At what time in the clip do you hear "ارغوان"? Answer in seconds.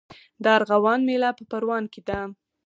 0.57-0.99